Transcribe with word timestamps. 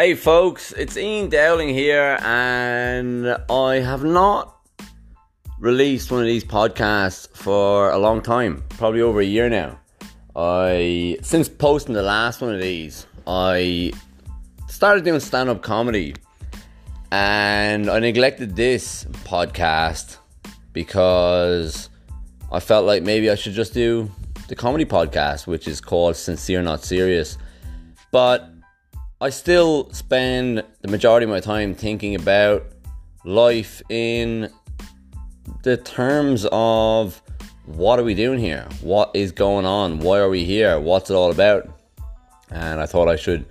Hey 0.00 0.14
folks, 0.14 0.72
it's 0.72 0.96
Ian 0.96 1.28
Dowling 1.28 1.68
here, 1.68 2.16
and 2.22 3.36
I 3.50 3.80
have 3.80 4.02
not 4.02 4.56
released 5.58 6.10
one 6.10 6.20
of 6.20 6.26
these 6.26 6.42
podcasts 6.42 7.28
for 7.36 7.90
a 7.90 7.98
long 7.98 8.22
time, 8.22 8.64
probably 8.70 9.02
over 9.02 9.20
a 9.20 9.24
year 9.26 9.50
now. 9.50 9.78
I 10.34 11.18
since 11.20 11.50
posting 11.50 11.94
the 11.94 12.02
last 12.02 12.40
one 12.40 12.54
of 12.54 12.62
these, 12.62 13.06
I 13.26 13.92
started 14.70 15.04
doing 15.04 15.20
stand-up 15.20 15.60
comedy, 15.60 16.14
and 17.12 17.90
I 17.90 17.98
neglected 17.98 18.56
this 18.56 19.04
podcast 19.04 20.16
because 20.72 21.90
I 22.50 22.60
felt 22.60 22.86
like 22.86 23.02
maybe 23.02 23.28
I 23.28 23.34
should 23.34 23.52
just 23.52 23.74
do 23.74 24.10
the 24.48 24.56
comedy 24.56 24.86
podcast, 24.86 25.46
which 25.46 25.68
is 25.68 25.78
called 25.78 26.16
Sincere 26.16 26.62
Not 26.62 26.84
Serious. 26.84 27.36
But 28.12 28.50
I 29.22 29.28
still 29.28 29.92
spend 29.92 30.64
the 30.80 30.88
majority 30.88 31.24
of 31.24 31.30
my 31.30 31.40
time 31.40 31.74
thinking 31.74 32.14
about 32.14 32.64
life 33.22 33.82
in 33.90 34.50
the 35.62 35.76
terms 35.76 36.46
of 36.50 37.20
what 37.66 37.98
are 37.98 38.02
we 38.02 38.14
doing 38.14 38.38
here? 38.38 38.66
What 38.80 39.10
is 39.12 39.30
going 39.30 39.66
on? 39.66 39.98
Why 39.98 40.20
are 40.20 40.30
we 40.30 40.46
here? 40.46 40.80
What's 40.80 41.10
it 41.10 41.14
all 41.14 41.30
about? 41.30 41.68
And 42.50 42.80
I 42.80 42.86
thought 42.86 43.08
I 43.08 43.16
should 43.16 43.44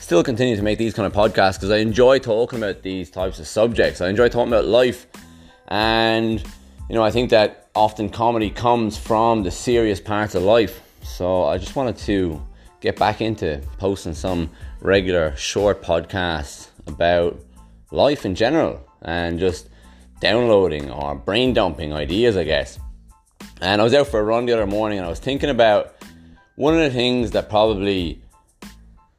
still 0.00 0.24
continue 0.24 0.56
to 0.56 0.62
make 0.62 0.78
these 0.78 0.94
kind 0.94 1.04
of 1.06 1.12
podcasts 1.12 1.56
because 1.56 1.70
I 1.70 1.76
enjoy 1.76 2.18
talking 2.18 2.58
about 2.58 2.80
these 2.80 3.10
types 3.10 3.38
of 3.38 3.46
subjects. 3.46 4.00
I 4.00 4.08
enjoy 4.08 4.30
talking 4.30 4.50
about 4.50 4.64
life. 4.64 5.06
And, 5.68 6.42
you 6.88 6.94
know, 6.94 7.02
I 7.02 7.10
think 7.10 7.28
that 7.28 7.68
often 7.74 8.08
comedy 8.08 8.48
comes 8.48 8.96
from 8.96 9.42
the 9.42 9.50
serious 9.50 10.00
parts 10.00 10.34
of 10.34 10.44
life. 10.44 10.80
So 11.02 11.44
I 11.44 11.58
just 11.58 11.76
wanted 11.76 11.98
to 11.98 12.42
get 12.80 12.98
back 12.98 13.20
into 13.20 13.62
posting 13.78 14.14
some 14.14 14.50
regular 14.80 15.36
short 15.36 15.82
podcasts 15.82 16.68
about 16.86 17.38
life 17.90 18.24
in 18.24 18.34
general 18.34 18.86
and 19.02 19.38
just 19.38 19.68
downloading 20.20 20.90
or 20.90 21.14
brain 21.14 21.52
dumping 21.52 21.92
ideas, 21.92 22.36
I 22.36 22.44
guess. 22.44 22.78
And 23.60 23.80
I 23.80 23.84
was 23.84 23.94
out 23.94 24.06
for 24.06 24.20
a 24.20 24.22
run 24.22 24.46
the 24.46 24.52
other 24.52 24.66
morning 24.66 24.98
and 24.98 25.06
I 25.06 25.10
was 25.10 25.18
thinking 25.18 25.50
about 25.50 25.94
one 26.56 26.74
of 26.74 26.80
the 26.80 26.90
things 26.90 27.30
that 27.32 27.48
probably 27.48 28.20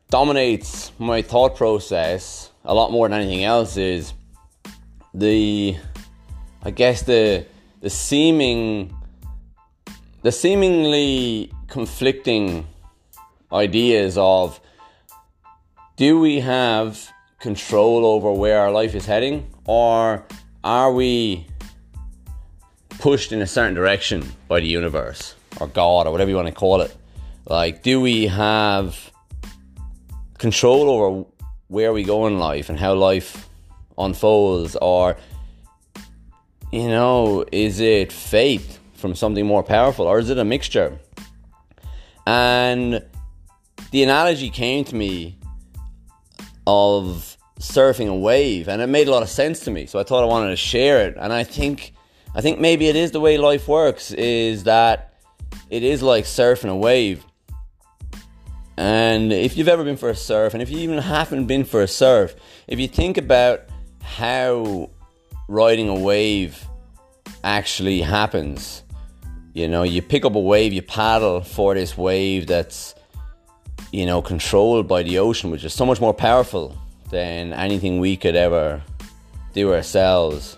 dominates 0.09 0.91
my 0.99 1.21
thought 1.21 1.55
process 1.55 2.51
a 2.65 2.73
lot 2.73 2.91
more 2.91 3.07
than 3.07 3.21
anything 3.21 3.43
else 3.43 3.77
is 3.77 4.13
the 5.13 5.75
I 6.63 6.71
guess 6.71 7.01
the 7.03 7.45
the 7.81 7.89
seeming 7.89 8.95
the 10.21 10.31
seemingly 10.31 11.51
conflicting 11.67 12.67
ideas 13.53 14.17
of 14.17 14.59
do 15.97 16.19
we 16.19 16.39
have 16.39 17.11
control 17.39 18.05
over 18.05 18.31
where 18.31 18.59
our 18.59 18.71
life 18.71 18.95
is 18.95 19.05
heading 19.05 19.51
or 19.65 20.23
are 20.63 20.91
we 20.93 21.45
pushed 22.99 23.31
in 23.31 23.41
a 23.41 23.47
certain 23.47 23.73
direction 23.73 24.31
by 24.47 24.59
the 24.59 24.67
universe 24.67 25.35
or 25.59 25.67
God 25.67 26.07
or 26.07 26.11
whatever 26.11 26.29
you 26.29 26.35
want 26.35 26.47
to 26.47 26.53
call 26.53 26.81
it? 26.81 26.95
Like, 27.45 27.81
do 27.81 27.99
we 27.99 28.27
have 28.27 29.11
control 30.37 30.89
over 30.89 31.25
where 31.67 31.93
we 31.93 32.03
go 32.03 32.27
in 32.27 32.37
life 32.37 32.69
and 32.69 32.79
how 32.79 32.93
life 32.93 33.49
unfolds? 33.97 34.75
Or, 34.81 35.17
you 36.71 36.87
know, 36.87 37.43
is 37.51 37.79
it 37.79 38.11
fate 38.11 38.79
from 38.93 39.15
something 39.15 39.45
more 39.45 39.63
powerful 39.63 40.05
or 40.05 40.19
is 40.19 40.29
it 40.29 40.37
a 40.37 40.45
mixture? 40.45 40.99
And 42.27 43.03
the 43.91 44.03
analogy 44.03 44.49
came 44.49 44.83
to 44.85 44.95
me 44.95 45.37
of 46.65 47.37
surfing 47.59 48.07
a 48.07 48.15
wave 48.15 48.67
and 48.67 48.81
it 48.81 48.87
made 48.87 49.07
a 49.07 49.11
lot 49.11 49.21
of 49.21 49.29
sense 49.29 49.59
to 49.59 49.71
me 49.71 49.85
so 49.85 49.99
i 49.99 50.03
thought 50.03 50.23
i 50.23 50.25
wanted 50.25 50.49
to 50.49 50.55
share 50.55 51.07
it. 51.07 51.15
And 51.19 51.31
i 51.31 51.43
think 51.43 51.93
i 52.33 52.41
think 52.41 52.59
maybe 52.59 52.87
it 52.87 52.95
is 52.95 53.11
the 53.11 53.19
way 53.19 53.37
life 53.37 53.67
works 53.67 54.11
is 54.11 54.63
that 54.63 55.13
it 55.69 55.83
is 55.83 56.01
like 56.01 56.25
surfing 56.25 56.69
a 56.69 56.75
wave. 56.75 57.25
And 58.77 59.31
if 59.31 59.57
you've 59.57 59.67
ever 59.67 59.83
been 59.83 59.97
for 59.97 60.09
a 60.09 60.15
surf 60.15 60.53
and 60.53 60.61
if 60.61 60.69
you 60.69 60.79
even 60.79 60.97
haven't 60.97 61.45
been 61.45 61.65
for 61.65 61.81
a 61.81 61.87
surf 61.87 62.35
if 62.67 62.79
you 62.79 62.87
think 62.87 63.17
about 63.17 63.61
how 64.01 64.89
riding 65.47 65.87
a 65.87 65.99
wave 65.99 66.65
actually 67.43 68.01
happens 68.01 68.83
you 69.53 69.67
know 69.67 69.83
you 69.83 70.01
pick 70.01 70.25
up 70.25 70.35
a 70.35 70.39
wave 70.39 70.73
you 70.73 70.81
paddle 70.81 71.41
for 71.41 71.75
this 71.75 71.97
wave 71.97 72.47
that's 72.47 72.95
you 73.91 74.05
know, 74.05 74.21
controlled 74.21 74.87
by 74.87 75.03
the 75.03 75.19
ocean, 75.19 75.51
which 75.51 75.63
is 75.63 75.73
so 75.73 75.85
much 75.85 75.99
more 75.99 76.13
powerful 76.13 76.77
than 77.09 77.53
anything 77.53 77.99
we 77.99 78.15
could 78.15 78.35
ever 78.35 78.81
do 79.53 79.73
ourselves. 79.73 80.57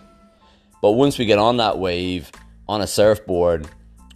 But 0.82 0.92
once 0.92 1.18
we 1.18 1.26
get 1.26 1.40
on 1.40 1.58
that 1.58 1.80
wave 1.80 2.32
on 2.68 2.82
a 2.82 2.88
surfboard, 2.88 3.68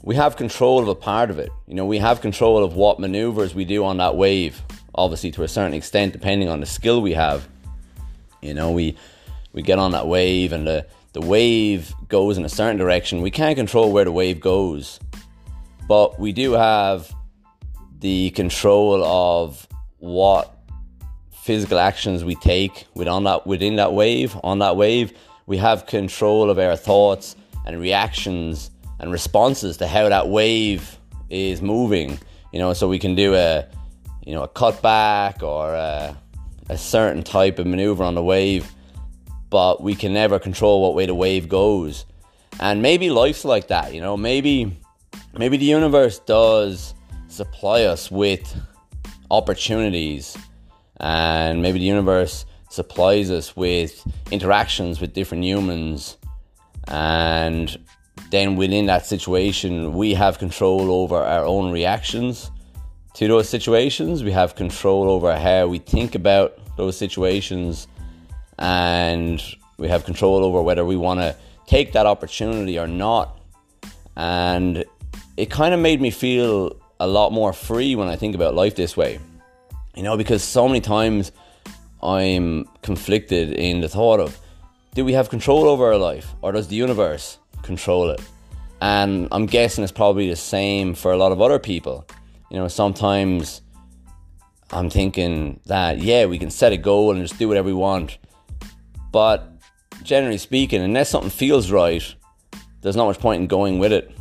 we 0.03 0.15
have 0.15 0.37
control 0.37 0.81
of 0.81 0.87
a 0.87 0.95
part 0.95 1.29
of 1.29 1.39
it. 1.39 1.49
You 1.67 1.75
know, 1.75 1.85
we 1.85 1.97
have 1.97 2.21
control 2.21 2.63
of 2.63 2.75
what 2.75 2.99
maneuvers 2.99 3.55
we 3.55 3.65
do 3.65 3.83
on 3.83 3.97
that 3.97 4.15
wave, 4.15 4.61
obviously 4.93 5.31
to 5.31 5.43
a 5.43 5.47
certain 5.47 5.73
extent, 5.73 6.13
depending 6.13 6.49
on 6.49 6.59
the 6.59 6.65
skill 6.65 7.01
we 7.01 7.13
have. 7.13 7.47
You 8.41 8.53
know, 8.53 8.71
we 8.71 8.95
we 9.53 9.63
get 9.63 9.79
on 9.79 9.91
that 9.93 10.07
wave 10.07 10.53
and 10.53 10.67
the, 10.67 10.85
the 11.13 11.21
wave 11.21 11.91
goes 12.09 12.37
in 12.37 12.45
a 12.45 12.49
certain 12.49 12.77
direction. 12.77 13.23
We 13.23 13.31
can't 13.31 13.55
control 13.55 13.91
where 13.91 14.05
the 14.05 14.11
wave 14.11 14.39
goes. 14.39 14.99
But 15.87 16.19
we 16.19 16.31
do 16.31 16.51
have 16.51 17.11
the 17.99 18.29
control 18.31 19.03
of 19.03 19.67
what 19.99 20.57
physical 21.31 21.79
actions 21.79 22.23
we 22.23 22.35
take 22.35 22.87
within 22.93 23.23
that 23.23 23.47
within 23.47 23.77
that 23.77 23.93
wave 23.93 24.35
on 24.43 24.59
that 24.59 24.75
wave 24.75 25.13
we 25.45 25.57
have 25.57 25.85
control 25.85 26.49
of 26.49 26.59
our 26.59 26.75
thoughts 26.75 27.35
and 27.65 27.79
reactions 27.79 28.69
and 28.99 29.11
responses 29.11 29.77
to 29.77 29.87
how 29.87 30.09
that 30.09 30.27
wave 30.27 30.97
is 31.29 31.61
moving 31.61 32.19
you 32.51 32.59
know? 32.59 32.73
So 32.73 32.87
we 32.87 32.99
can 32.99 33.15
do 33.15 33.35
a 33.35 33.65
you 34.25 34.33
know 34.33 34.43
a 34.43 34.47
cutback 34.47 35.43
or 35.43 35.73
a, 35.73 36.17
a 36.69 36.77
certain 36.77 37.23
type 37.23 37.59
of 37.59 37.67
maneuver 37.67 38.03
on 38.03 38.15
the 38.15 38.23
wave 38.23 38.71
but 39.49 39.81
we 39.81 39.95
can 39.95 40.13
never 40.13 40.39
control 40.39 40.81
what 40.81 40.93
way 40.93 41.05
the 41.05 41.15
wave 41.15 41.47
goes. 41.47 42.03
And 42.59 42.81
maybe 42.81 43.09
life's 43.09 43.45
like 43.45 43.67
that 43.67 43.93
you 43.93 44.01
know? 44.01 44.17
Maybe 44.17 44.77
maybe 45.37 45.57
the 45.57 45.65
universe 45.65 46.19
does 46.19 46.93
supply 47.27 47.83
us 47.83 48.09
with 48.09 48.55
opportunities 49.29 50.37
and 50.99 51.61
maybe 51.61 51.79
the 51.79 51.85
universe 51.85 52.45
supplies 52.69 53.29
us 53.31 53.55
with 53.55 54.05
interactions 54.31 54.99
with 54.99 55.13
different 55.13 55.43
humans. 55.43 56.17
And 56.87 57.77
then 58.31 58.55
within 58.55 58.87
that 58.87 59.05
situation 59.05 59.93
we 59.93 60.13
have 60.13 60.39
control 60.39 60.91
over 60.91 61.17
our 61.17 61.45
own 61.45 61.71
reactions 61.71 62.51
to 63.13 63.27
those 63.27 63.49
situations. 63.49 64.23
We 64.23 64.31
have 64.31 64.55
control 64.55 65.09
over 65.09 65.37
how 65.37 65.67
we 65.67 65.79
think 65.79 66.15
about 66.15 66.57
those 66.77 66.97
situations. 66.97 67.87
And 68.59 69.41
we 69.77 69.87
have 69.87 70.05
control 70.05 70.43
over 70.43 70.61
whether 70.61 70.85
we 70.85 70.95
want 70.95 71.19
to 71.19 71.35
take 71.65 71.93
that 71.93 72.05
opportunity 72.05 72.79
or 72.79 72.87
not. 72.87 73.39
And 74.15 74.85
it 75.35 75.49
kind 75.49 75.73
of 75.73 75.79
made 75.79 76.01
me 76.01 76.11
feel 76.11 76.75
a 76.99 77.07
lot 77.07 77.31
more 77.31 77.53
free 77.53 77.95
when 77.95 78.07
I 78.07 78.15
think 78.15 78.35
about 78.35 78.55
life 78.55 78.75
this 78.75 78.97
way. 78.97 79.19
You 79.95 80.03
know, 80.03 80.17
because 80.17 80.43
so 80.43 80.67
many 80.67 80.81
times 80.81 81.31
I'm 82.01 82.65
conflicted 82.81 83.51
in 83.53 83.81
the 83.81 83.89
thought 83.89 84.19
of 84.19 84.39
do 84.93 85.05
we 85.05 85.13
have 85.13 85.29
control 85.29 85.65
over 85.65 85.87
our 85.87 85.97
life 85.97 86.33
or 86.41 86.51
does 86.51 86.67
the 86.67 86.75
universe 86.75 87.37
control 87.61 88.09
it? 88.09 88.21
And 88.81 89.27
I'm 89.31 89.45
guessing 89.45 89.83
it's 89.83 89.91
probably 89.91 90.29
the 90.29 90.35
same 90.35 90.93
for 90.93 91.11
a 91.11 91.17
lot 91.17 91.31
of 91.31 91.41
other 91.41 91.59
people. 91.59 92.07
You 92.49 92.57
know, 92.57 92.67
sometimes 92.67 93.61
I'm 94.71 94.89
thinking 94.89 95.59
that, 95.65 95.99
yeah, 95.99 96.25
we 96.25 96.39
can 96.39 96.51
set 96.51 96.73
a 96.73 96.77
goal 96.77 97.11
and 97.11 97.21
just 97.21 97.39
do 97.39 97.47
whatever 97.47 97.67
we 97.67 97.73
want. 97.73 98.17
But 99.11 99.51
generally 100.03 100.37
speaking, 100.37 100.81
unless 100.81 101.09
something 101.09 101.31
feels 101.31 101.71
right, 101.71 102.15
there's 102.81 102.95
not 102.95 103.05
much 103.05 103.19
point 103.19 103.41
in 103.41 103.47
going 103.47 103.79
with 103.79 103.91
it. 103.91 104.15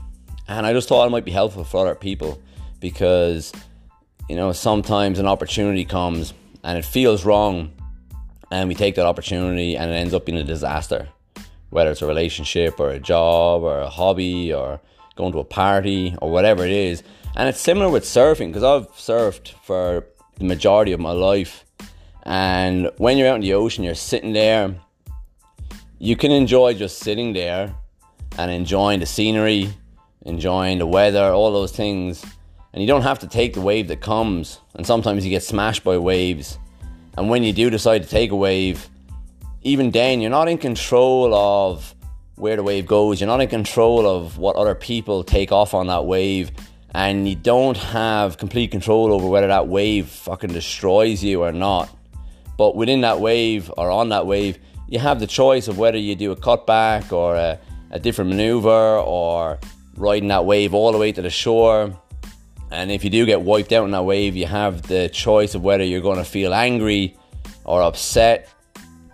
And 0.49 0.67
I 0.67 0.73
just 0.73 0.88
thought 0.88 1.06
it 1.06 1.11
might 1.11 1.25
be 1.25 1.32
helpful 1.32 1.64
for 1.64 1.81
other 1.81 1.94
people 1.94 2.40
because 2.81 3.52
you 4.28 4.37
know 4.37 4.52
sometimes 4.52 5.19
an 5.19 5.26
opportunity 5.26 5.84
comes 5.84 6.34
and 6.64 6.78
it 6.78 6.84
feels 6.84 7.25
wrong 7.25 7.73
and 8.50 8.69
we 8.69 8.75
take 8.75 8.94
that 8.94 9.06
opportunity 9.06 9.76
and 9.76 9.90
it 9.90 9.94
ends 9.94 10.14
up 10.14 10.25
being 10.26 10.38
a 10.38 10.44
disaster 10.44 11.08
whether 11.70 11.90
it's 11.90 12.02
a 12.02 12.06
relationship 12.06 12.78
or 12.78 12.90
a 12.90 12.99
job 12.99 13.62
or 13.62 13.81
a 13.81 13.88
hobby 13.88 14.52
or 14.52 14.81
going 15.17 15.32
to 15.32 15.38
a 15.38 15.44
party 15.44 16.14
or 16.23 16.31
whatever 16.31 16.64
it 16.64 16.70
is. 16.70 17.02
And 17.34 17.49
it's 17.49 17.61
similar 17.61 17.90
with 17.90 18.05
surfing 18.05 18.49
because 18.49 18.62
I've 18.62 18.88
surfed 18.93 19.50
for 19.62 20.06
the 20.38 20.44
majority 20.44 20.93
of 20.93 21.00
my 21.00 21.12
life. 21.12 21.64
And 22.23 22.90
when 22.99 23.19
you're 23.19 23.28
out 23.28 23.37
in 23.37 23.40
the 23.43 23.55
ocean 23.55 23.84
you're 23.84 23.94
sitting 23.94 24.32
there 24.32 24.75
you 25.99 26.17
can 26.17 26.31
enjoy 26.31 26.75
just 26.75 26.99
sitting 26.99 27.32
there 27.32 27.75
and 28.37 28.50
enjoying 28.50 29.00
the 29.00 29.06
scenery 29.06 29.73
enjoying 30.23 30.78
the 30.78 30.87
weather 30.87 31.32
all 31.32 31.52
those 31.52 31.70
things 31.70 32.25
and 32.76 32.82
you 32.82 32.87
don't 32.87 33.02
have 33.02 33.19
to 33.20 33.26
take 33.26 33.55
the 33.55 33.61
wave 33.62 33.88
that 33.88 34.02
comes. 34.02 34.61
And 34.75 34.87
sometimes 34.87 35.25
you 35.25 35.31
get 35.31 35.43
smashed 35.43 35.82
by 35.82 35.96
waves, 35.96 36.58
And 37.17 37.31
when 37.31 37.43
you 37.43 37.55
do 37.55 37.70
decide 37.70 38.02
to 38.02 38.08
take 38.08 38.32
a 38.32 38.37
wave, 38.37 38.90
even 39.62 39.90
then, 39.93 40.20
you're 40.20 40.31
not 40.31 40.46
in 40.46 40.58
control 40.58 41.34
of 41.34 41.94
where 42.34 42.56
the 42.56 42.62
wave 42.62 42.87
goes. 42.87 43.19
You're 43.19 43.28
not 43.28 43.40
in 43.40 43.49
control 43.49 44.06
of 44.06 44.37
what 44.37 44.56
other 44.56 44.75
people 44.75 45.25
take 45.25 45.52
off 45.52 45.73
on 45.73 45.87
that 45.87 46.05
wave. 46.05 46.50
And 46.94 47.26
you 47.26 47.34
don't 47.34 47.78
have 47.78 48.37
complete 48.37 48.73
control 48.73 49.11
over 49.11 49.26
whether 49.26 49.46
that 49.46 49.69
wave 49.69 50.08
fucking 50.08 50.52
destroys 50.52 51.25
you 51.25 51.44
or 51.44 51.52
not. 51.52 51.88
But 52.58 52.76
within 52.76 53.00
that 53.00 53.20
wave 53.20 53.73
or 53.78 53.90
on 53.90 54.11
that 54.11 54.26
wave, 54.26 54.58
you 54.87 54.99
have 54.99 55.19
the 55.19 55.26
choice 55.26 55.67
of 55.67 55.78
whether 55.78 55.96
you 55.96 56.14
do 56.14 56.31
a 56.31 56.37
cutback 56.37 57.11
or 57.11 57.37
a, 57.37 57.58
a 57.90 57.99
different 57.99 58.28
maneuver 58.28 58.99
or 58.99 59.58
riding 59.96 60.28
that 60.28 60.44
wave 60.44 60.75
all 60.75 60.93
the 60.93 60.99
way 60.99 61.11
to 61.12 61.23
the 61.23 61.31
shore. 61.31 61.99
And 62.70 62.90
if 62.90 63.04
you 63.04 63.10
do 63.10 63.24
get 63.26 63.42
wiped 63.42 63.72
out 63.72 63.84
in 63.84 63.92
that 63.92 64.04
wave, 64.04 64.36
you 64.36 64.46
have 64.46 64.82
the 64.82 65.08
choice 65.08 65.54
of 65.54 65.62
whether 65.62 65.84
you're 65.84 66.00
going 66.00 66.18
to 66.18 66.24
feel 66.24 66.52
angry 66.52 67.16
or 67.64 67.82
upset. 67.82 68.48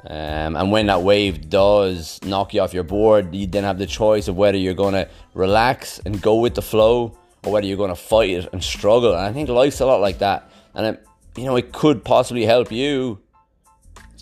Um, 0.04 0.56
and 0.56 0.72
when 0.72 0.86
that 0.86 1.02
wave 1.02 1.48
does 1.48 2.18
knock 2.24 2.54
you 2.54 2.60
off 2.60 2.74
your 2.74 2.82
board, 2.84 3.34
you 3.34 3.46
then 3.46 3.64
have 3.64 3.78
the 3.78 3.86
choice 3.86 4.26
of 4.26 4.36
whether 4.36 4.58
you're 4.58 4.74
going 4.74 4.94
to 4.94 5.08
relax 5.34 6.00
and 6.00 6.20
go 6.20 6.36
with 6.36 6.54
the 6.54 6.62
flow 6.62 7.16
or 7.44 7.52
whether 7.52 7.66
you're 7.66 7.76
going 7.76 7.90
to 7.90 7.96
fight 7.96 8.30
it 8.30 8.48
and 8.52 8.62
struggle. 8.62 9.12
And 9.12 9.20
I 9.20 9.32
think 9.32 9.48
life's 9.48 9.80
a 9.80 9.86
lot 9.86 10.00
like 10.00 10.18
that. 10.18 10.50
And 10.74 10.86
it, 10.86 11.06
you 11.36 11.44
know, 11.44 11.56
it 11.56 11.72
could 11.72 12.04
possibly 12.04 12.44
help 12.44 12.72
you 12.72 13.20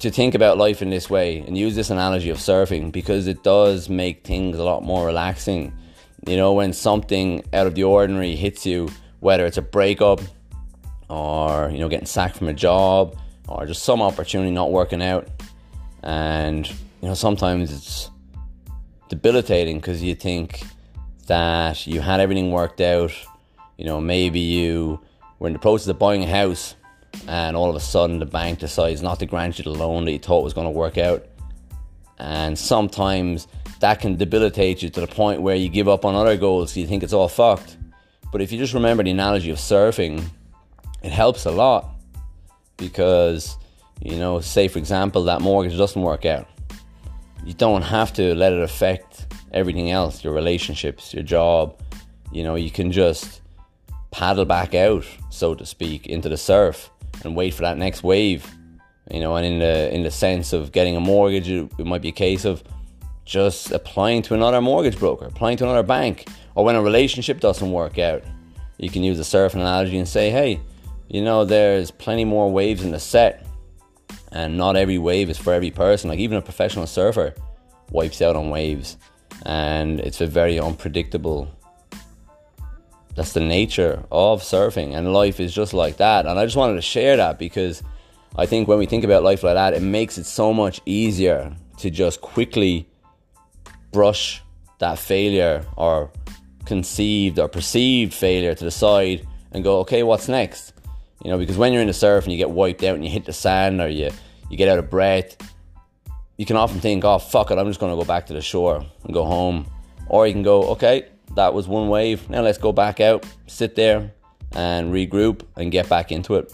to 0.01 0.11
think 0.11 0.35
about 0.35 0.59
life 0.59 0.83
in 0.83 0.91
this 0.91 1.09
way 1.11 1.39
and 1.39 1.57
use 1.57 1.75
this 1.75 1.91
analogy 1.91 2.31
of 2.31 2.39
surfing 2.39 2.91
because 2.91 3.27
it 3.27 3.43
does 3.45 3.89
make 3.89 4.25
things 4.25 4.59
a 4.59 4.65
lot 4.65 4.83
more 4.83 5.07
relaxing. 5.07 5.73
You 6.27 6.37
know, 6.37 6.55
when 6.55 6.73
something 6.73 7.45
out 7.53 7.67
of 7.67 7.75
the 7.75 7.85
ordinary 7.85 8.35
hits 8.35 8.67
you, 8.67 8.91
whether 9.21 9.47
it's 9.47 9.57
a 9.57 9.63
breakup 9.63 10.21
or, 11.09 11.71
you 11.71 11.79
know, 11.79 11.89
getting 11.89 12.07
sacked 12.07 12.37
from 12.37 12.49
a 12.49 12.55
job 12.55 13.17
or 13.49 13.67
just 13.67 13.83
some 13.83 14.03
opportunity 14.03 14.51
not 14.51 14.71
working 14.71 15.03
out. 15.03 15.29
And, 16.03 16.69
you 16.69 17.09
know, 17.09 17.15
sometimes 17.15 17.73
it's 17.73 18.11
debilitating 19.09 19.79
because 19.79 20.03
you 20.03 20.15
think 20.15 20.63
that 21.27 21.87
you 21.87 22.01
had 22.01 22.21
everything 22.21 22.51
worked 22.51 22.81
out. 22.81 23.13
You 23.77 23.85
know, 23.85 24.01
maybe 24.01 24.41
you 24.41 25.01
were 25.39 25.49
in 25.49 25.53
the 25.53 25.59
process 25.59 25.89
of 25.89 25.99
buying 25.99 26.23
a 26.23 26.27
house 26.27 26.75
and 27.27 27.57
all 27.57 27.69
of 27.69 27.77
a 27.77 27.81
sudden 27.81 28.19
the 28.19 28.27
bank 28.27 28.61
decides 28.61 29.03
not 29.03 29.19
to 29.19 29.27
grant 29.27 29.59
you 29.59 29.65
the 29.65 29.71
loan 29.71 30.05
that 30.05 30.13
you 30.13 30.19
thought 30.19 30.45
was 30.45 30.55
going 30.55 30.67
to 30.67 30.71
work 30.71 30.99
out. 30.99 31.27
And 32.19 32.59
sometimes 32.59 33.49
that 33.81 34.01
can 34.01 34.17
debilitate 34.17 34.83
you 34.83 34.91
to 34.91 35.01
the 35.01 35.07
point 35.07 35.43
where 35.43 35.57
you 35.57 35.69
give 35.69 35.89
up 35.89 36.05
on 36.05 36.15
other 36.15 36.37
goals, 36.37 36.77
you 36.77 36.87
think 36.87 37.03
it's 37.03 37.13
all 37.13 37.29
fucked. 37.29 37.79
But 38.33 38.43
if 38.43 38.53
you 38.53 38.59
just 38.59 38.75
remember 38.75 39.03
the 39.03 39.11
analogy 39.11 39.51
of 39.51 39.59
surfing, 39.59 40.25
it 41.03 41.13
helps 41.13 41.47
a 41.47 41.51
lot 41.51 41.89
because, 42.77 43.57
you 44.01 44.19
know, 44.19 44.41
say 44.41 44.69
for 44.69 44.79
example, 44.79 45.25
that 45.25 45.41
mortgage 45.41 45.77
doesn't 45.77 46.01
work 46.01 46.25
out. 46.25 46.47
You 47.45 47.55
don't 47.55 47.83
have 47.83 48.13
to 48.15 48.35
let 48.35 48.53
it 48.53 48.63
affect 48.63 49.27
everything 49.53 49.91
else 49.91 50.23
your 50.23 50.33
relationships, 50.33 51.13
your 51.13 51.23
job. 51.23 51.81
You 52.33 52.45
know, 52.45 52.55
you 52.55 52.71
can 52.71 52.93
just 52.93 53.41
paddle 54.11 54.45
back 54.45 54.75
out, 54.75 55.05
so 55.31 55.55
to 55.55 55.67
speak, 55.67 56.07
into 56.07 56.29
the 56.29 56.37
surf 56.37 56.91
and 57.25 57.35
wait 57.35 57.55
for 57.55 57.63
that 57.63 57.79
next 57.79 58.03
wave. 58.03 58.49
You 59.11 59.21
know, 59.21 59.35
and 59.37 59.45
in 59.45 59.59
the 59.59 59.93
in 59.93 60.03
the 60.03 60.11
sense 60.11 60.53
of 60.53 60.71
getting 60.71 60.97
a 60.97 61.01
mortgage, 61.01 61.49
it, 61.49 61.71
it 61.79 61.87
might 61.87 62.03
be 62.03 62.11
a 62.11 62.13
case 62.13 62.45
of 62.45 62.63
just 63.25 63.71
applying 63.71 64.23
to 64.23 64.35
another 64.35 64.61
mortgage 64.61 64.99
broker, 64.99 65.27
applying 65.27 65.57
to 65.57 65.65
another 65.65 65.83
bank, 65.83 66.27
or 66.55 66.65
when 66.65 66.77
a 66.77 66.83
relationship 66.83 67.41
doesn't 67.41 67.71
work 67.71 67.99
out, 67.99 68.23
you 68.79 68.89
can 68.91 69.03
use 69.03 69.19
a 69.19 69.25
surf 69.25 69.55
analogy 69.55 69.99
and 69.99 70.09
say, 70.09 70.31
hey, 70.31 70.61
you 71.09 71.23
know, 71.23 71.45
there's 71.45 71.91
plenty 71.91 72.25
more 72.25 72.51
waves 72.51 72.83
in 72.83 72.93
the 72.93 73.01
set, 73.01 73.47
and 74.33 74.57
not 74.57 74.77
every 74.77 74.99
wave 74.99 75.29
is 75.29 75.39
for 75.39 75.53
every 75.53 75.71
person. 75.71 76.09
Like 76.09 76.19
even 76.19 76.39
a 76.39 76.43
professional 76.43 76.87
surfer 76.87 77.35
wipes 77.91 78.23
out 78.23 78.37
on 78.37 78.51
waves, 78.51 78.97
and 79.45 80.01
it's 80.01 80.21
a 80.21 80.27
very 80.27 80.59
unpredictable 80.59 81.51
that's 83.15 83.33
the 83.33 83.41
nature 83.41 84.05
of 84.11 84.43
surfing, 84.43 84.95
and 84.95 85.13
life 85.13 85.41
is 85.41 85.53
just 85.53 85.75
like 85.75 85.97
that. 85.99 86.27
And 86.27 86.39
I 86.39 86.45
just 86.45 86.57
wanted 86.57 86.77
to 86.77 86.83
share 86.83 87.17
that 87.17 87.39
because 87.39 87.83
I 88.37 88.47
think 88.47 88.69
when 88.69 88.79
we 88.79 88.87
think 88.87 89.05
about 89.05 89.23
life 89.23 89.43
like 89.43 89.55
that, 89.55 89.75
it 89.75 89.83
makes 89.83 90.17
it 90.17 90.25
so 90.25 90.55
much 90.55 90.81
easier 90.87 91.55
to 91.79 91.91
just 91.91 92.21
quickly 92.21 92.89
brush 93.93 94.43
that 94.79 94.99
failure 94.99 95.67
or 95.77 96.11
conceived 96.65 97.39
or 97.39 97.49
perceived 97.49 98.13
failure 98.15 98.55
to 98.55 98.65
the 98.65 98.71
side 98.71 99.27
and 99.53 99.65
go, 99.65 99.81
okay, 99.81 100.03
what's 100.03 100.29
next? 100.29 100.73
You 101.25 101.31
know, 101.31 101.39
because 101.39 101.57
when 101.57 101.73
you're 101.73 101.83
in 101.83 101.89
the 101.89 101.95
surf 101.95 102.25
and 102.25 102.33
you 102.33 102.39
get 102.39 102.51
wiped 102.51 102.83
out 102.83 102.95
and 102.95 103.05
you 103.05 103.11
hit 103.11 103.25
the 103.25 103.33
sand 103.33 103.81
or 103.81 103.89
you, 103.89 104.11
you 104.51 104.57
get 104.57 104.69
out 104.69 104.79
of 104.79 104.89
breath, 104.89 105.37
you 106.37 106.47
can 106.47 106.57
often 106.57 106.81
think, 106.81 107.05
oh, 107.05 107.19
fuck 107.19 107.51
it, 107.51 107.59
I'm 107.59 107.67
just 107.67 107.81
going 107.81 107.93
to 107.93 107.97
go 107.97 108.07
back 108.07 108.27
to 108.27 108.33
the 108.33 108.41
shore 108.41 108.85
and 109.05 109.15
go 109.15 109.25
home. 109.25 109.67
Or 110.07 110.27
you 110.27 110.33
can 110.33 110.43
go, 110.43 110.63
okay, 110.71 111.07
that 111.37 111.53
was 111.55 111.69
one 111.69 111.89
wave. 111.89 112.29
Now 112.31 112.43
let's 112.43 112.59
go 112.59 112.73
back 112.73 113.01
out, 113.01 113.27
sit 113.47 113.77
there, 113.77 114.13
and 114.53 114.93
regroup 114.93 115.43
and 115.57 115.71
get 115.71 115.89
back 115.89 116.11
into 116.11 116.37
it. 116.37 116.53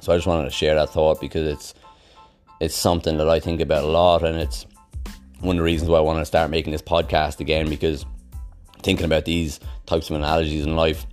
So 0.00 0.12
I 0.12 0.16
just 0.16 0.26
wanted 0.26 0.44
to 0.44 0.50
share 0.50 0.74
that 0.76 0.90
thought 0.90 1.20
because 1.20 1.46
it's 1.46 1.74
it's 2.60 2.74
something 2.74 3.16
that 3.18 3.28
I 3.28 3.40
think 3.40 3.60
about 3.60 3.84
a 3.84 3.86
lot, 3.86 4.22
and 4.22 4.38
it's 4.38 4.66
one 5.40 5.56
of 5.56 5.60
the 5.60 5.64
reasons 5.64 5.90
why 5.90 5.98
I 5.98 6.02
wanted 6.02 6.20
to 6.20 6.26
start 6.26 6.50
making 6.50 6.72
this 6.72 6.82
podcast 6.82 7.40
again 7.40 7.68
because 7.68 8.04
thinking 8.82 9.06
about 9.06 9.24
these 9.24 9.60
types 9.86 10.10
of 10.10 10.16
analogies 10.16 10.64
in 10.64 10.76
life 10.76 11.06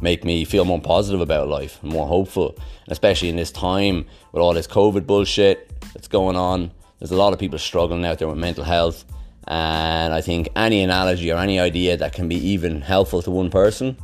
make 0.00 0.24
me 0.24 0.44
feel 0.44 0.64
more 0.64 0.80
positive 0.80 1.20
about 1.20 1.46
life, 1.48 1.78
and 1.82 1.92
more 1.92 2.06
hopeful, 2.06 2.56
and 2.56 2.92
especially 2.92 3.28
in 3.28 3.36
this 3.36 3.52
time 3.52 4.04
with 4.32 4.42
all 4.42 4.52
this 4.52 4.66
COVID 4.66 5.06
bullshit 5.06 5.70
that's 5.92 6.08
going 6.08 6.36
on. 6.36 6.72
There's 6.98 7.12
a 7.12 7.16
lot 7.16 7.32
of 7.32 7.38
people 7.38 7.58
struggling 7.58 8.04
out 8.04 8.18
there 8.18 8.28
with 8.28 8.38
mental 8.38 8.64
health 8.64 9.04
and 9.48 10.14
I 10.14 10.20
think 10.20 10.48
any 10.54 10.82
analogy 10.82 11.32
or 11.32 11.38
any 11.38 11.58
idea 11.58 11.96
that 11.96 12.12
can 12.12 12.28
be 12.28 12.36
even 12.36 12.80
helpful 12.80 13.22
to 13.22 13.30
one 13.30 13.50
person 13.50 13.96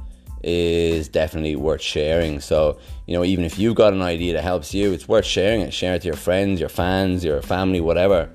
is 0.43 1.09
definitely 1.09 1.57
worth 1.57 1.81
sharing. 1.81 2.41
So, 2.41 2.79
you 3.07 3.15
know, 3.15 3.25
even 3.25 3.45
if 3.45 3.59
you've 3.59 3.75
got 3.75 3.93
an 3.93 4.03
idea 4.03 4.35
that 4.35 4.43
helps 4.43 4.75
you, 4.75 4.93
it's 4.93 5.09
worth 5.09 5.25
sharing 5.25 5.61
it. 5.61 5.73
Share 5.73 5.95
it 5.95 6.03
to 6.03 6.07
your 6.07 6.17
friends, 6.17 6.61
your 6.61 6.69
fans, 6.69 7.25
your 7.25 7.41
family, 7.43 7.81
whatever. 7.81 8.31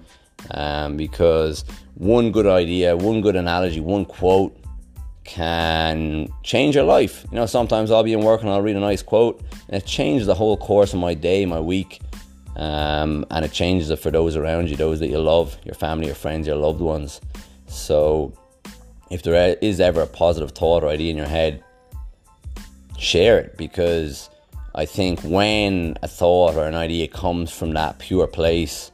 Um, 0.51 0.97
because 0.97 1.65
one 1.95 2.31
good 2.31 2.47
idea, 2.47 2.95
one 2.97 3.21
good 3.21 3.35
analogy, 3.35 3.79
one 3.79 4.05
quote 4.05 4.57
can 5.23 6.27
change 6.43 6.75
your 6.75 6.83
life. 6.83 7.25
You 7.31 7.37
know, 7.37 7.45
sometimes 7.45 7.91
I'll 7.91 8.03
be 8.03 8.13
in 8.13 8.21
work 8.21 8.41
and 8.41 8.49
I'll 8.49 8.61
read 8.61 8.75
a 8.75 8.79
nice 8.79 9.01
quote 9.01 9.41
and 9.67 9.81
it 9.81 9.85
changes 9.85 10.27
the 10.27 10.35
whole 10.35 10.57
course 10.57 10.93
of 10.93 10.99
my 10.99 11.13
day, 11.13 11.45
my 11.45 11.59
week 11.59 12.01
um, 12.55 13.25
and 13.31 13.43
it 13.43 13.51
changes 13.51 13.89
it 13.89 13.99
for 13.99 14.11
those 14.11 14.35
around 14.35 14.69
you, 14.69 14.75
those 14.75 14.99
that 14.99 15.07
you 15.07 15.19
love, 15.19 15.57
your 15.63 15.75
family, 15.75 16.05
your 16.05 16.15
friends, 16.15 16.47
your 16.47 16.55
loved 16.55 16.81
ones. 16.81 17.19
So, 17.67 18.33
if 19.09 19.23
there 19.23 19.57
is 19.61 19.79
ever 19.79 20.01
a 20.01 20.07
positive 20.07 20.51
thought 20.51 20.83
or 20.83 20.89
idea 20.89 21.11
in 21.11 21.17
your 21.17 21.27
head, 21.27 21.63
share 22.97 23.39
it 23.39 23.57
because 23.57 24.29
I 24.75 24.85
think 24.85 25.21
when 25.21 25.97
a 26.03 26.07
thought 26.07 26.55
or 26.55 26.67
an 26.67 26.75
idea 26.75 27.07
comes 27.07 27.51
from 27.51 27.73
that 27.73 27.99
pure 27.99 28.27
place, 28.27 28.91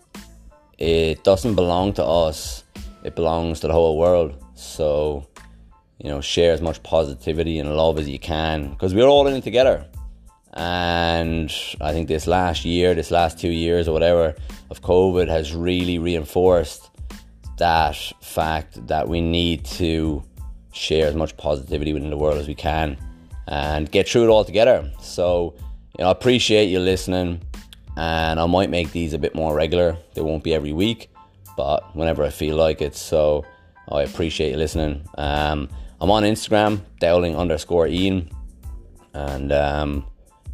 it 0.79 1.25
doesn't 1.25 1.55
belong 1.55 1.91
to 1.93 2.03
us, 2.03 2.63
it 3.03 3.13
belongs 3.13 3.59
to 3.59 3.67
the 3.67 3.73
whole 3.73 3.97
world. 3.97 4.33
So, 4.55 5.27
you 5.99 6.09
know, 6.09 6.21
share 6.21 6.53
as 6.53 6.61
much 6.61 6.81
positivity 6.83 7.59
and 7.59 7.75
love 7.75 7.99
as 7.99 8.07
you 8.07 8.17
can 8.17 8.71
because 8.71 8.93
we're 8.93 9.07
all 9.07 9.27
in 9.27 9.35
it 9.35 9.43
together. 9.43 9.85
And 10.53 11.53
I 11.81 11.91
think 11.91 12.07
this 12.07 12.27
last 12.27 12.63
year, 12.63 12.95
this 12.95 13.11
last 13.11 13.37
two 13.37 13.51
years 13.51 13.87
or 13.87 13.91
whatever 13.91 14.35
of 14.69 14.81
COVID 14.81 15.27
has 15.27 15.53
really 15.53 15.99
reinforced 15.99 16.89
that 17.57 17.97
fact 18.21 18.87
that 18.87 19.07
we 19.07 19.19
need 19.19 19.65
to 19.65 20.23
share 20.71 21.07
as 21.07 21.15
much 21.15 21.35
positivity 21.35 21.91
within 21.91 22.09
the 22.09 22.17
world 22.17 22.37
as 22.37 22.47
we 22.47 22.55
can 22.55 22.97
and 23.47 23.91
get 23.91 24.07
through 24.07 24.23
it 24.23 24.29
all 24.29 24.45
together. 24.45 24.89
So, 25.01 25.55
you 25.97 26.03
know, 26.03 26.07
I 26.07 26.11
appreciate 26.11 26.67
you 26.67 26.79
listening 26.79 27.41
and 27.99 28.39
I 28.39 28.45
might 28.45 28.69
make 28.69 28.93
these 28.93 29.11
a 29.11 29.17
bit 29.17 29.35
more 29.35 29.53
regular. 29.53 29.97
They 30.13 30.21
won't 30.21 30.41
be 30.41 30.53
every 30.53 30.71
week, 30.71 31.11
but 31.57 31.93
whenever 31.97 32.23
I 32.23 32.29
feel 32.29 32.55
like 32.55 32.81
it. 32.81 32.95
So 32.95 33.43
I 33.89 34.03
appreciate 34.03 34.51
you 34.51 34.57
listening. 34.57 35.05
Um, 35.17 35.67
I'm 35.99 36.09
on 36.09 36.23
Instagram, 36.23 36.79
dowling 37.01 37.35
underscore 37.35 37.87
Ian. 37.87 38.29
And 39.13 39.51
um, 39.51 40.05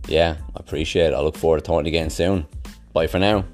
yeah, 0.08 0.38
I 0.56 0.60
appreciate 0.60 1.08
it. 1.08 1.14
I 1.14 1.20
look 1.20 1.38
forward 1.38 1.58
to 1.58 1.64
talking 1.64 1.86
again 1.86 2.10
soon. 2.10 2.48
Bye 2.94 3.06
for 3.06 3.20
now. 3.20 3.46